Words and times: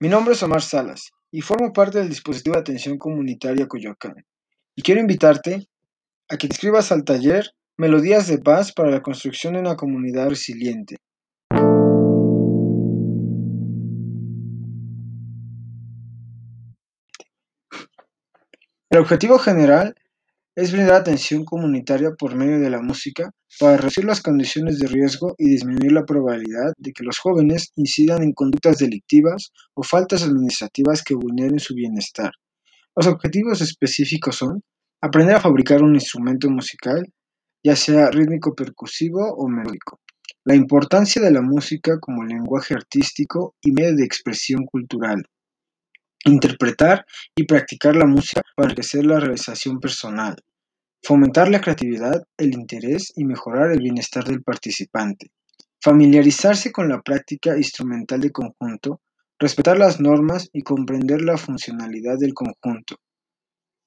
Mi 0.00 0.10
nombre 0.10 0.34
es 0.34 0.42
Omar 0.42 0.60
Salas 0.60 1.12
y 1.32 1.40
formo 1.40 1.72
parte 1.72 1.96
del 1.96 2.10
dispositivo 2.10 2.56
de 2.56 2.60
atención 2.60 2.98
comunitaria 2.98 3.66
Coyoacán. 3.66 4.16
Y 4.76 4.82
quiero 4.82 5.00
invitarte 5.00 5.66
a 6.28 6.36
que 6.36 6.46
te 6.46 6.52
inscribas 6.54 6.92
al 6.92 7.04
taller 7.04 7.50
Melodías 7.78 8.28
de 8.28 8.36
Paz 8.36 8.70
para 8.70 8.90
la 8.90 9.00
construcción 9.00 9.54
de 9.54 9.60
una 9.60 9.76
comunidad 9.76 10.28
resiliente. 10.28 10.96
El 18.90 18.98
objetivo 18.98 19.38
general 19.38 19.94
es 20.60 20.72
brindar 20.72 20.96
atención 20.96 21.46
comunitaria 21.46 22.10
por 22.18 22.34
medio 22.34 22.60
de 22.60 22.68
la 22.68 22.82
música 22.82 23.30
para 23.58 23.78
reducir 23.78 24.04
las 24.04 24.20
condiciones 24.20 24.78
de 24.78 24.88
riesgo 24.88 25.34
y 25.38 25.48
disminuir 25.48 25.92
la 25.92 26.04
probabilidad 26.04 26.74
de 26.76 26.92
que 26.92 27.02
los 27.02 27.18
jóvenes 27.18 27.72
incidan 27.76 28.22
en 28.22 28.34
conductas 28.34 28.76
delictivas 28.76 29.52
o 29.72 29.82
faltas 29.82 30.22
administrativas 30.22 31.02
que 31.02 31.14
vulneren 31.14 31.58
su 31.60 31.74
bienestar. 31.74 32.32
Los 32.94 33.06
objetivos 33.06 33.62
específicos 33.62 34.36
son 34.36 34.62
aprender 35.00 35.36
a 35.36 35.40
fabricar 35.40 35.82
un 35.82 35.94
instrumento 35.94 36.50
musical, 36.50 37.10
ya 37.64 37.74
sea 37.74 38.10
rítmico 38.10 38.54
percusivo 38.54 39.32
o 39.32 39.48
melódico, 39.48 39.98
la 40.44 40.54
importancia 40.54 41.22
de 41.22 41.30
la 41.30 41.40
música 41.40 41.98
como 41.98 42.22
lenguaje 42.22 42.74
artístico 42.74 43.54
y 43.62 43.72
medio 43.72 43.96
de 43.96 44.04
expresión 44.04 44.66
cultural, 44.66 45.22
interpretar 46.26 47.06
y 47.34 47.44
practicar 47.44 47.96
la 47.96 48.04
música 48.04 48.42
para 48.54 48.68
enriquecer 48.68 49.06
la 49.06 49.20
realización 49.20 49.80
personal, 49.80 50.36
Fomentar 51.02 51.48
la 51.48 51.62
creatividad, 51.62 52.22
el 52.36 52.52
interés 52.52 53.12
y 53.16 53.24
mejorar 53.24 53.72
el 53.72 53.78
bienestar 53.78 54.24
del 54.24 54.42
participante. 54.42 55.30
Familiarizarse 55.80 56.72
con 56.72 56.90
la 56.90 57.00
práctica 57.00 57.56
instrumental 57.56 58.20
de 58.20 58.30
conjunto, 58.30 59.00
respetar 59.38 59.78
las 59.78 59.98
normas 59.98 60.50
y 60.52 60.62
comprender 60.62 61.22
la 61.22 61.38
funcionalidad 61.38 62.18
del 62.18 62.34
conjunto. 62.34 62.96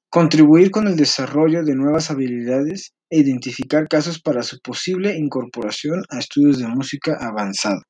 Contribuir 0.10 0.72
con 0.72 0.88
el 0.88 0.96
desarrollo 0.96 1.64
de 1.64 1.76
nuevas 1.76 2.10
habilidades 2.10 2.94
e 3.12 3.20
identificar 3.20 3.88
casos 3.88 4.20
para 4.20 4.42
su 4.42 4.60
posible 4.60 5.16
incorporación 5.16 6.04
a 6.10 6.18
estudios 6.18 6.58
de 6.58 6.68
música 6.68 7.16
avanzada. 7.20 7.84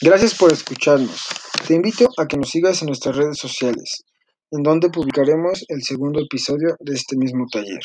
Gracias 0.00 0.36
por 0.36 0.52
escucharnos. 0.52 1.26
Te 1.66 1.74
invito 1.74 2.08
a 2.16 2.26
que 2.26 2.36
nos 2.36 2.50
sigas 2.50 2.80
en 2.82 2.86
nuestras 2.86 3.16
redes 3.16 3.38
sociales 3.38 4.04
en 4.52 4.62
donde 4.62 4.90
publicaremos 4.90 5.64
el 5.68 5.82
segundo 5.82 6.20
episodio 6.20 6.76
de 6.78 6.94
este 6.94 7.16
mismo 7.16 7.46
taller. 7.50 7.80